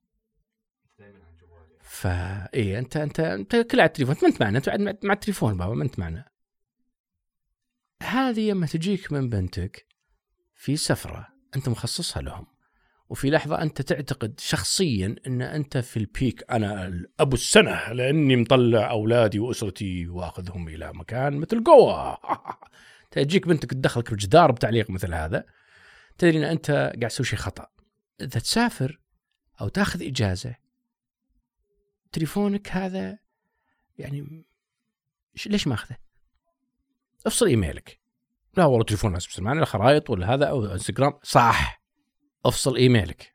فا 1.80 2.48
أنت 2.54 2.96
أنت 2.96 3.20
أنت 3.20 3.56
كل 3.56 3.80
على 3.80 3.86
التليفون 3.86 4.14
أنت 4.14 4.24
ما 4.24 4.48
أنت 4.48 4.68
معنا 4.68 4.88
أنت 4.90 5.04
مع 5.04 5.12
التليفون 5.12 5.56
بابا 5.56 5.74
ما 5.74 5.84
أنت 5.84 5.98
معنا. 5.98 6.24
هذه 8.02 8.50
لما 8.50 8.66
تجيك 8.66 9.12
من 9.12 9.28
بنتك 9.28 9.86
في 10.54 10.76
سفرة 10.76 11.28
أنت 11.56 11.68
مخصصها 11.68 12.22
لهم 12.22 12.46
وفي 13.08 13.30
لحظة 13.30 13.62
أنت 13.62 13.82
تعتقد 13.82 14.40
شخصيا 14.40 15.16
إن 15.26 15.42
أنت 15.42 15.78
في 15.78 15.96
البيك 15.96 16.44
أنا 16.50 17.02
ابو 17.20 17.34
السنة 17.34 17.92
لأني 17.92 18.36
مطلع 18.36 18.90
أولادي 18.90 19.38
وأسرتي 19.38 20.08
وأخذهم 20.08 20.68
إلى 20.68 20.92
مكان 20.94 21.36
مثل 21.36 21.62
جوا. 21.62 22.14
تجيك 23.10 23.48
بنتك 23.48 23.70
تدخلك 23.70 24.10
بالجدار 24.10 24.52
بتعليق 24.52 24.90
مثل 24.90 25.14
هذا. 25.14 25.44
تدري 26.18 26.38
ان 26.38 26.44
أنت 26.44 26.70
قاعد 26.70 27.08
تسوي 27.08 27.26
شيء 27.26 27.38
خطأ. 27.38 27.66
إذا 28.20 28.40
تسافر 28.40 29.00
أو 29.60 29.68
تاخذ 29.68 30.02
إجازة 30.02 30.56
تليفونك 32.12 32.68
هذا 32.68 33.18
يعني 33.98 34.44
ليش 35.46 35.66
ماخذه؟ 35.66 35.96
افصل 37.26 37.46
إيميلك. 37.46 38.00
لا 38.56 38.64
والله 38.64 38.84
تليفون 38.84 39.12
ناس 39.12 39.26
بس 39.26 39.40
معنا 39.40 39.64
خرائط 39.64 40.10
ولا 40.10 40.34
هذا 40.34 40.46
أو 40.46 40.64
إنستغرام. 40.66 41.18
صح. 41.22 41.82
افصل 42.44 42.76
إيميلك. 42.76 43.34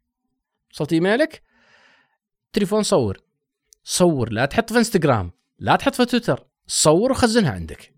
فصلت 0.70 0.94
إيميلك 0.94 1.44
تليفون 2.54 2.84
صور. 2.84 3.24
صور 3.84 4.30
لا 4.30 4.46
تحط 4.46 4.74
في 4.74 4.78
إنستغرام 4.78 5.32
لا 5.60 5.76
تحط 5.76 5.96
في 5.96 6.06
تويتر. 6.06 6.48
صور 6.68 7.12
وخزنها 7.12 7.52
عندك. 7.52 7.94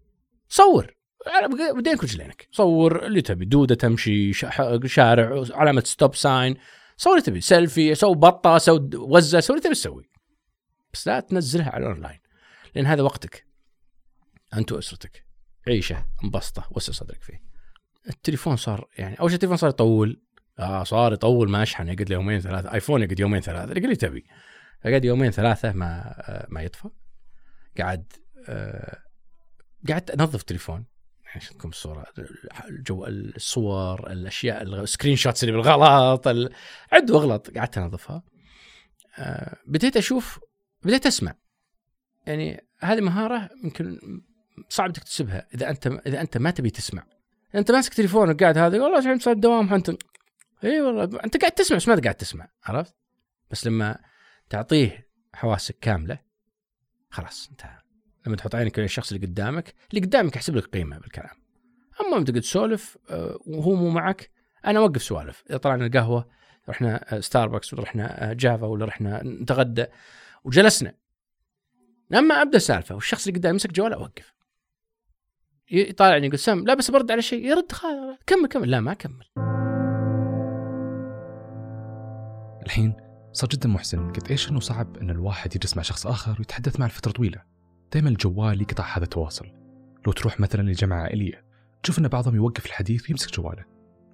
صور. 0.49 0.95
على 1.27 1.73
بدينك 1.75 1.99
ورجلينك 2.03 2.47
صور 2.51 3.05
اللي 3.05 3.21
تبي 3.21 3.45
دودة 3.45 3.75
تمشي 3.75 4.33
شا- 4.33 4.79
شارع 4.85 5.43
علامة 5.51 5.83
stop 5.85 6.15
sign 6.15 6.55
صور 6.97 7.13
اللي 7.13 7.23
تبي 7.25 7.41
سيلفي 7.41 7.95
سوي 7.95 8.15
بطة 8.15 8.57
سوي 8.57 8.89
وزة 8.93 9.39
سوي 9.39 9.57
اللي 9.57 9.65
تبي 9.65 9.75
تسوي. 9.75 10.09
بس 10.93 11.07
لا 11.07 11.19
تنزلها 11.19 11.69
على 11.69 11.85
الاونلاين 11.85 12.19
لأن 12.75 12.85
هذا 12.85 13.01
وقتك. 13.01 13.45
أنت 14.53 14.71
وأسرتك. 14.71 15.25
عيشة 15.67 16.05
انبسطه 16.23 16.67
وسع 16.71 16.93
صدرك 16.93 17.23
فيه. 17.23 17.43
التليفون 18.09 18.55
صار 18.55 18.87
يعني 18.97 19.19
أول 19.19 19.29
شيء 19.29 19.35
التليفون 19.35 19.57
صار 19.57 19.69
يطول. 19.69 20.21
آه 20.59 20.83
صار 20.83 21.13
يطول 21.13 21.49
ما 21.49 21.63
اشحن 21.63 21.87
يقعد 21.87 22.09
له 22.09 22.15
يومين 22.15 22.39
ثلاثة. 22.39 22.73
ايفون 22.73 23.03
يقعد 23.03 23.19
يومين 23.19 23.41
ثلاثة. 23.41 23.71
اللي 23.71 23.95
تبي. 23.95 24.25
قعد 24.85 25.05
يومين 25.05 25.31
ثلاثة 25.31 25.71
ما 25.73 26.01
آه، 26.29 26.47
ما 26.49 26.61
يطفى. 26.61 26.89
قعد 27.79 28.13
آه، 28.47 28.97
قعدت 29.89 30.11
أنظف 30.11 30.43
تليفون 30.43 30.85
عشان 31.35 31.57
تكون 31.57 31.71
الصورة 31.71 32.05
الجو 32.69 33.05
الصور 33.05 34.11
الأشياء 34.11 34.63
السكرين 34.63 35.15
شوتس 35.15 35.43
اللي 35.43 35.55
بالغلط 35.55 36.27
ال- 36.27 36.53
عد 36.91 37.11
واغلط 37.11 37.57
قعدت 37.57 37.77
أنظفها. 37.77 38.23
آه، 39.17 39.57
بديت 39.67 39.97
أشوف 39.97 40.39
بديت 40.83 41.05
أسمع. 41.05 41.33
يعني 42.27 42.67
هذه 42.79 43.01
مهارة 43.01 43.49
يمكن 43.63 43.99
صعب 44.69 44.91
تكتسبها 44.93 45.47
إذا 45.53 45.69
أنت 45.69 45.87
إذا 45.87 46.21
أنت 46.21 46.37
ما 46.37 46.51
تبي 46.51 46.69
تسمع. 46.69 47.03
أنت 47.55 47.71
ماسك 47.71 47.93
تليفونك 47.93 48.43
قاعد 48.43 48.57
هذا 48.57 48.83
والله 48.83 48.99
الحين 48.99 49.19
صار 49.19 49.33
الدوام 49.33 49.73
أنت 49.73 49.91
إي 50.63 50.81
والله 50.81 51.03
أنت 51.03 51.37
قاعد 51.37 51.51
تسمع 51.51 51.77
بس 51.77 51.87
ما 51.87 52.01
قاعد 52.01 52.15
تسمع 52.15 52.47
عرفت؟ 52.63 52.95
بس 53.51 53.67
لما 53.67 53.99
تعطيه 54.49 55.07
حواسك 55.33 55.77
كاملة 55.81 56.19
خلاص 57.09 57.47
انتهى. 57.51 57.80
لما 58.27 58.35
تحط 58.35 58.55
عينك 58.55 58.79
على 58.79 58.85
الشخص 58.85 59.11
اللي 59.11 59.27
قدامك 59.27 59.73
اللي 59.89 60.01
قدامك 60.01 60.35
يحسب 60.35 60.55
لك 60.55 60.65
قيمة 60.65 60.97
بالكلام. 60.97 61.35
أما 62.01 62.15
لما 62.15 62.25
تقعد 62.25 62.41
تسولف 62.41 62.97
آه، 63.09 63.39
وهو 63.47 63.75
مو 63.75 63.89
معك 63.89 64.29
أنا 64.65 64.79
أوقف 64.79 65.03
سوالف. 65.03 65.43
إذا 65.49 65.57
طلعنا 65.57 65.85
القهوة 65.85 66.27
رحنا 66.69 67.15
آه، 67.15 67.19
ستاربكس 67.19 67.73
ولا 67.73 67.83
رحنا 67.83 68.29
آه، 68.29 68.33
جافا 68.33 68.65
ولا 68.65 68.85
رحنا 68.85 69.23
نتغدى 69.23 69.85
وجلسنا. 70.43 70.93
لما 72.09 72.41
أبدأ 72.41 72.57
سالفة 72.57 72.95
والشخص 72.95 73.27
اللي 73.27 73.39
قدامي 73.39 73.53
يمسك 73.53 73.71
جواله 73.71 73.95
أوقف. 73.95 74.33
يطالعني 75.71 76.27
يقول 76.27 76.39
سام 76.39 76.65
لا 76.65 76.73
بس 76.73 76.91
برد 76.91 77.11
على 77.11 77.21
شيء. 77.21 77.45
يرد 77.45 77.71
خلاص 77.71 78.17
كمل 78.27 78.47
كمل. 78.47 78.71
لا 78.71 78.79
ما 78.79 78.93
كمل 78.93 79.25
الحين 82.65 82.93
صار 83.33 83.49
جدا 83.49 83.69
محزن. 83.69 84.11
قد 84.11 84.27
إيش 84.29 84.49
إنه 84.49 84.59
صعب 84.59 84.97
إن 84.97 85.09
الواحد 85.09 85.55
يجلس 85.55 85.77
مع 85.77 85.83
شخص 85.83 86.07
آخر 86.07 86.35
ويتحدث 86.39 86.79
معه 86.79 86.87
لفترة 86.87 87.11
طويلة؟ 87.11 87.50
دائما 87.93 88.09
الجوال 88.09 88.61
يقطع 88.61 88.97
هذا 88.97 89.03
التواصل. 89.03 89.45
لو 90.05 90.11
تروح 90.11 90.39
مثلا 90.39 90.61
لجمعه 90.61 91.01
عائلية 91.01 91.45
تشوف 91.83 91.99
إن 91.99 92.07
بعضهم 92.07 92.35
يوقف 92.35 92.65
الحديث 92.65 93.09
ويمسك 93.09 93.35
جواله. 93.35 93.65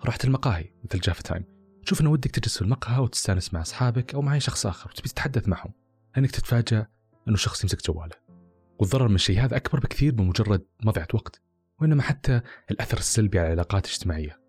رحت 0.06 0.26
المقاهي 0.26 0.72
مثل 0.84 1.00
جافا 1.00 1.22
تايم 1.22 1.46
تشوف 1.86 2.02
انه 2.02 2.10
ودك 2.10 2.32
تجلس 2.32 2.56
في 2.56 2.62
المقهى 2.62 3.00
وتستأنس 3.00 3.54
مع 3.54 3.62
أصحابك 3.62 4.16
أو 4.16 4.22
مع 4.22 4.34
اي 4.34 4.40
شخص 4.40 4.66
آخر 4.66 4.90
وتبي 4.90 5.10
تتحدث 5.10 5.48
معهم. 5.48 5.74
لانك 6.16 6.32
تتفاجأ 6.32 6.88
إنه 7.28 7.38
شخص 7.38 7.64
يمسك 7.64 7.86
جواله. 7.88 8.16
والضرر 8.80 9.08
من 9.08 9.16
الشيء 9.16 9.40
هذا 9.40 9.56
أكبر 9.56 9.80
بكثير 9.80 10.14
بمجرد 10.14 10.66
مضيعة 10.84 11.08
وقت 11.14 11.42
وإنما 11.80 12.02
حتى 12.02 12.42
الأثر 12.72 12.98
السلبي 12.98 13.40
على 13.40 13.48
العلاقات 13.48 13.86
الاجتماعية. 13.86 14.40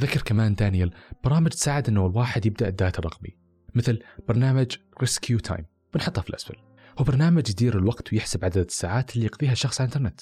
ذكر 0.00 0.22
كمان 0.22 0.54
دانيال 0.54 0.94
برامج 1.24 1.50
تساعد 1.50 1.88
إنه 1.88 2.06
الواحد 2.06 2.46
يبدأ 2.46 2.68
الدايت 2.68 2.98
الرقمي 2.98 3.36
مثل 3.74 4.02
برنامج 4.28 4.76
ريسكيو 5.00 5.38
تايم 5.38 5.66
بنحطه 5.94 6.22
في 6.22 6.30
الأسفل. 6.30 6.69
هو 6.98 7.04
برنامج 7.04 7.50
يدير 7.50 7.78
الوقت 7.78 8.12
ويحسب 8.12 8.44
عدد 8.44 8.56
الساعات 8.58 9.14
اللي 9.14 9.26
يقضيها 9.26 9.52
الشخص 9.52 9.80
على 9.80 9.88
الإنترنت. 9.88 10.20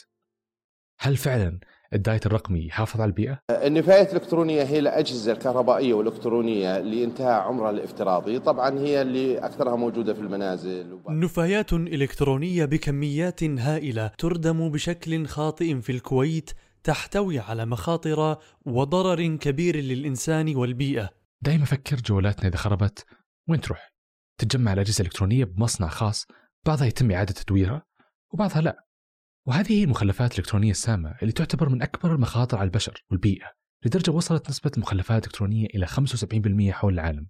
هل 1.00 1.16
فعلا 1.16 1.60
الدايت 1.92 2.26
الرقمي 2.26 2.66
يحافظ 2.66 3.00
على 3.00 3.08
البيئة؟ 3.08 3.38
النفايات 3.50 4.10
الإلكترونية 4.12 4.62
هي 4.62 4.78
الأجهزة 4.78 5.32
الكهربائية 5.32 5.94
والإلكترونية 5.94 6.78
لإنتهاء 6.78 7.40
عمرها 7.42 7.70
الافتراضي. 7.70 8.38
طبعا 8.38 8.78
هي 8.78 9.02
اللي 9.02 9.38
أكثرها 9.38 9.76
موجودة 9.76 10.14
في 10.14 10.20
المنازل 10.20 10.92
وب- 10.92 11.10
نفايات 11.10 11.72
إلكترونية 11.72 12.64
بكميات 12.64 13.42
هائلة 13.44 14.06
تردم 14.06 14.70
بشكل 14.70 15.26
خاطئ 15.26 15.80
في 15.80 15.92
الكويت 15.92 16.50
تحتوي 16.82 17.38
على 17.38 17.66
مخاطر 17.66 18.36
وضرر 18.66 19.36
كبير 19.36 19.76
للإنسان 19.76 20.56
والبيئة. 20.56 21.10
دائما 21.42 21.64
فكر 21.64 21.96
جوالاتنا 21.96 22.48
إذا 22.48 22.56
خربت 22.56 23.04
وين 23.48 23.60
تروح؟ 23.60 23.92
تتجمع 24.38 24.72
الأجهزة 24.72 25.00
الإلكترونية 25.00 25.44
بمصنع 25.44 25.88
خاص 25.88 26.26
بعضها 26.66 26.86
يتم 26.86 27.10
إعادة 27.10 27.32
تدويرها 27.32 27.86
وبعضها 28.32 28.60
لا. 28.60 28.84
وهذه 29.46 29.72
هي 29.72 29.84
المخلفات 29.84 30.32
الإلكترونية 30.32 30.70
السامة 30.70 31.16
اللي 31.22 31.32
تعتبر 31.32 31.68
من 31.68 31.82
أكبر 31.82 32.14
المخاطر 32.14 32.58
على 32.58 32.66
البشر 32.66 33.04
والبيئة 33.10 33.52
لدرجة 33.86 34.10
وصلت 34.10 34.48
نسبة 34.48 34.70
المخلفات 34.76 35.22
الإلكترونية 35.22 35.66
إلى 35.66 35.86
75% 35.86 36.72
حول 36.72 36.94
العالم. 36.94 37.28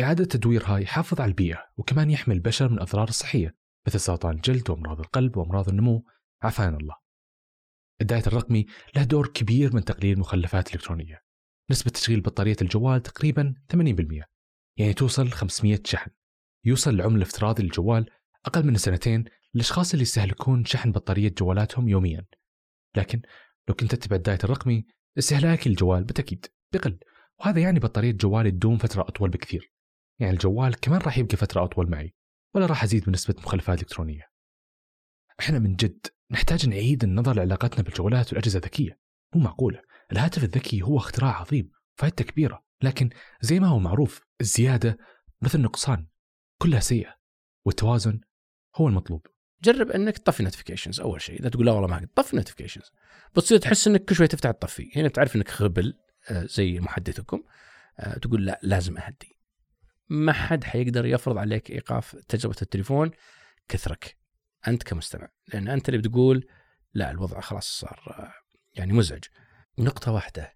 إعادة 0.00 0.24
تدويرها 0.24 0.78
يحافظ 0.78 1.20
على 1.20 1.28
البيئة 1.28 1.66
وكمان 1.76 2.10
يحمي 2.10 2.34
البشر 2.34 2.68
من 2.68 2.74
الأضرار 2.74 3.08
الصحية 3.08 3.56
مثل 3.86 4.00
سرطان 4.00 4.34
الجلد 4.34 4.70
وأمراض 4.70 5.00
القلب 5.00 5.36
وأمراض 5.36 5.68
النمو. 5.68 6.04
عافانا 6.42 6.76
الله. 6.76 6.94
الدايت 8.00 8.26
الرقمي 8.26 8.66
له 8.96 9.04
دور 9.04 9.26
كبير 9.26 9.74
من 9.74 9.84
تقليل 9.84 10.14
المخلفات 10.14 10.68
الإلكترونية. 10.68 11.24
نسبة 11.70 11.90
تشغيل 11.90 12.20
بطارية 12.20 12.56
الجوال 12.62 13.02
تقريبا 13.02 13.54
80% 13.72 14.24
يعني 14.78 14.92
توصل 14.94 15.30
500 15.30 15.80
شحن. 15.84 16.10
يوصل 16.64 16.90
العمر 16.90 17.16
الافتراضي 17.16 17.62
للجوال 17.62 18.10
أقل 18.46 18.66
من 18.66 18.76
سنتين 18.76 19.24
الأشخاص 19.54 19.92
اللي 19.92 20.02
يستهلكون 20.02 20.64
شحن 20.64 20.92
بطارية 20.92 21.28
جوالاتهم 21.38 21.88
يوميا. 21.88 22.26
لكن 22.96 23.22
لو 23.68 23.74
كنت 23.74 23.94
تتبع 23.94 24.16
الدايت 24.16 24.44
الرقمي 24.44 24.86
استهلاكي 25.18 25.68
للجوال 25.68 26.04
بالتأكيد 26.04 26.46
بقل 26.72 26.98
وهذا 27.40 27.60
يعني 27.60 27.80
بطارية 27.80 28.12
جوالي 28.12 28.50
تدوم 28.50 28.78
فترة 28.78 29.02
أطول 29.02 29.30
بكثير. 29.30 29.72
يعني 30.20 30.32
الجوال 30.32 30.80
كمان 30.80 31.00
راح 31.00 31.18
يبقى 31.18 31.36
فترة 31.36 31.64
أطول 31.64 31.90
معي 31.90 32.14
ولا 32.54 32.66
راح 32.66 32.82
أزيد 32.82 33.04
من 33.06 33.14
نسبة 33.14 33.34
مخلفات 33.38 33.80
إلكترونية. 33.80 34.22
إحنا 35.40 35.58
من 35.58 35.76
جد 35.76 36.06
نحتاج 36.30 36.68
نعيد 36.68 37.04
النظر 37.04 37.36
لعلاقتنا 37.36 37.82
بالجوالات 37.82 38.28
والأجهزة 38.28 38.58
الذكية. 38.58 38.98
مو 39.34 39.42
معقولة 39.42 39.82
الهاتف 40.12 40.44
الذكي 40.44 40.82
هو 40.82 40.96
اختراع 40.98 41.40
عظيم 41.40 41.70
فائدته 41.98 42.24
كبيرة 42.24 42.64
لكن 42.82 43.10
زي 43.40 43.60
ما 43.60 43.66
هو 43.66 43.78
معروف 43.78 44.24
الزيادة 44.40 44.98
مثل 45.42 45.58
النقصان 45.58 46.06
كلها 46.62 46.80
سيئة 46.80 47.14
والتوازن 47.66 48.20
هو 48.76 48.88
المطلوب. 48.88 49.26
جرب 49.62 49.90
إنك 49.90 50.18
تطفي 50.18 50.42
نوتيفيكيشنز 50.42 51.00
أول 51.00 51.20
شيء. 51.20 51.40
إذا 51.40 51.48
تقول 51.48 51.66
لا 51.66 51.72
والله 51.72 51.88
ما 51.88 52.08
طفي 52.14 52.36
نوتيفيكيشنز 52.36 52.92
بتصير 53.36 53.58
تحس 53.58 53.86
إنك 53.88 54.04
كل 54.04 54.14
شوي 54.14 54.26
تفتح 54.26 54.50
تطفي 54.50 54.90
هنا 54.96 55.08
تعرف 55.08 55.36
إنك 55.36 55.48
خبل 55.48 55.98
آه، 56.30 56.44
زي 56.44 56.80
محدثكم 56.80 57.42
آه، 57.98 58.18
تقول 58.18 58.46
لا 58.46 58.60
لازم 58.62 58.98
أهدي. 58.98 59.38
ما 60.08 60.32
حد 60.32 60.64
حيقدر 60.64 61.06
يفرض 61.06 61.38
عليك 61.38 61.70
إيقاف 61.70 62.16
تجربة 62.28 62.56
التليفون 62.62 63.10
كثرك 63.68 64.16
أنت 64.68 64.82
كمستمع. 64.82 65.28
لأن 65.54 65.68
أنت 65.68 65.88
اللي 65.88 65.98
بتقول 65.98 66.46
لا 66.94 67.10
الوضع 67.10 67.40
خلاص 67.40 67.66
صار 67.66 68.00
آه، 68.06 68.32
يعني 68.74 68.92
مزعج. 68.92 69.24
نقطة 69.78 70.12
واحدة. 70.12 70.54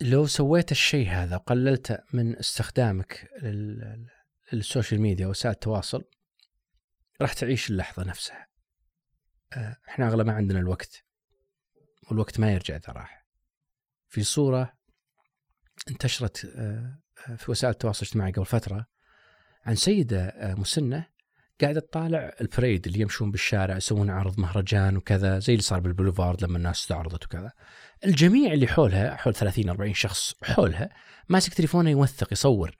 لو 0.00 0.26
سويت 0.26 0.72
الشيء 0.72 1.08
هذا 1.08 1.36
وقللت 1.36 2.00
من 2.12 2.36
استخدامك 2.38 3.28
لل- 3.42 4.06
للسوشيال 4.52 5.00
ميديا 5.00 5.26
وسائل 5.26 5.54
التواصل 5.54 6.04
راح 7.20 7.32
تعيش 7.32 7.70
اللحظة 7.70 8.04
نفسها. 8.04 8.48
آه، 9.52 9.76
إحنا 9.88 10.08
أغلب 10.08 10.26
ما 10.26 10.32
عندنا 10.32 10.58
الوقت 10.58 11.04
والوقت 12.10 12.40
ما 12.40 12.52
يرجع 12.52 12.76
إذا 12.76 12.92
راح. 12.92 13.26
في 14.08 14.22
صورة 14.22 14.72
انتشرت 15.90 16.44
آه، 16.44 16.98
في 17.36 17.50
وسائل 17.50 17.72
التواصل 17.72 18.02
الاجتماعي 18.02 18.32
قبل 18.32 18.46
فترة 18.46 18.86
عن 19.66 19.74
سيدة 19.74 20.26
آه، 20.26 20.54
مسنة 20.54 21.06
قاعدة 21.60 21.80
تطالع 21.80 22.32
البريد 22.40 22.86
اللي 22.86 23.00
يمشون 23.00 23.30
بالشارع 23.30 23.76
يسوون 23.76 24.10
عرض 24.10 24.40
مهرجان 24.40 24.96
وكذا 24.96 25.38
زي 25.38 25.52
اللي 25.52 25.62
صار 25.62 25.80
بالبوليفارد 25.80 26.44
لما 26.44 26.58
الناس 26.58 26.80
استعرضت 26.80 27.24
وكذا. 27.24 27.52
الجميع 28.04 28.52
اللي 28.52 28.66
حولها 28.66 29.16
حول 29.16 29.34
30 29.34 29.68
40 29.68 29.94
شخص 29.94 30.34
حولها 30.42 30.90
ماسك 31.28 31.54
تليفونه 31.54 31.90
يوثق 31.90 32.32
يصور. 32.32 32.76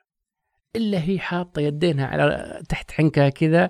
إلا 0.76 1.02
هي 1.02 1.18
حاطة 1.18 1.60
يدينها 1.60 2.06
على 2.06 2.62
تحت 2.68 2.90
حنكها 2.90 3.28
كذا 3.28 3.68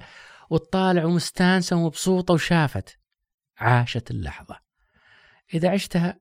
وتطالع 0.51 1.05
ومستانسه 1.05 1.77
ومبسوطة 1.77 2.35
وشافت. 2.35 2.99
عاشت 3.57 4.11
اللحظة. 4.11 4.61
إذا 5.55 5.71
عشتها 5.71 6.21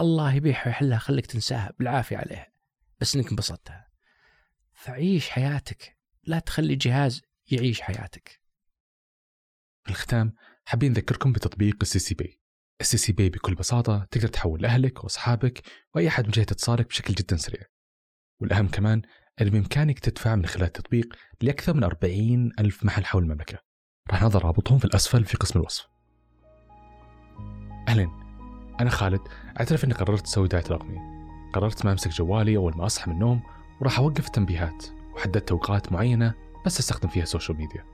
الله 0.00 0.34
يبيحها 0.34 0.66
ويحلها 0.66 0.98
خليك 0.98 1.26
تنساها. 1.26 1.72
بالعافية 1.78 2.16
عليها. 2.16 2.52
بس 3.00 3.16
إنك 3.16 3.30
انبسطتها. 3.30 3.88
فعيش 4.72 5.30
حياتك. 5.30 5.96
لا 6.24 6.38
تخلي 6.38 6.76
جهاز 6.76 7.22
يعيش 7.50 7.80
حياتك. 7.80 8.40
في 9.84 9.90
الختام. 9.90 10.34
حابين 10.64 10.92
نذكركم 10.92 11.32
بتطبيق 11.32 11.76
السي 11.82 11.98
سي 11.98 12.14
بي 12.14 12.40
السي 12.80 12.96
سي 12.96 13.12
بي 13.12 13.28
بكل 13.28 13.54
بساطة 13.54 14.06
تقدر 14.10 14.28
تحول 14.28 14.62
لأهلك 14.62 15.04
وأصحابك 15.04 15.62
وأي 15.94 16.08
أحد 16.08 16.24
من 16.24 16.30
جهة 16.30 16.42
اتصالك 16.42 16.86
بشكل 16.88 17.14
جدا 17.14 17.36
سريع. 17.36 17.62
والأهم 18.40 18.68
كمان 18.68 19.02
أن 19.40 19.50
بإمكانك 19.50 19.98
تدفع 19.98 20.36
من 20.36 20.46
خلال 20.46 20.66
التطبيق 20.66 21.14
لأكثر 21.42 21.74
من 21.74 21.84
40 21.84 22.50
ألف 22.58 22.84
محل 22.84 23.04
حول 23.04 23.22
المملكة. 23.22 23.58
راح 24.10 24.22
نضع 24.22 24.40
رابطهم 24.40 24.78
في 24.78 24.84
الأسفل 24.84 25.24
في 25.24 25.36
قسم 25.36 25.58
الوصف. 25.60 25.86
أهلا 27.88 28.10
أنا 28.80 28.90
خالد 28.90 29.20
أعترف 29.60 29.84
أني 29.84 29.94
قررت 29.94 30.26
أسوي 30.26 30.48
دايت 30.48 30.70
رقمي. 30.70 30.98
قررت 31.52 31.84
ما 31.84 31.92
أمسك 31.92 32.10
جوالي 32.10 32.56
أول 32.56 32.76
ما 32.76 32.86
أصحى 32.86 33.10
من 33.10 33.16
النوم 33.16 33.42
وراح 33.80 33.98
أوقف 33.98 34.26
التنبيهات 34.26 34.86
وحددت 35.14 35.50
أوقات 35.50 35.92
معينة 35.92 36.34
بس 36.66 36.78
أستخدم 36.78 37.08
فيها 37.08 37.22
السوشيال 37.22 37.58
ميديا 37.58 37.84